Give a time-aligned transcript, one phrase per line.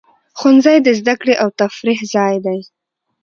[0.39, 2.59] ښوونځی د زده کړې او تفریح ځای دی.